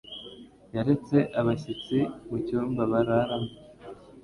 [0.75, 1.97] Yaretse abashyitsi
[2.27, 3.51] mu cyumba bararamo.